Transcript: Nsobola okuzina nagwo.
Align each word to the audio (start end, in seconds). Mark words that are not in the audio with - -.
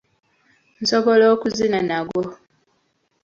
Nsobola 0.81 1.25
okuzina 1.33 1.79
nagwo. 1.87 2.23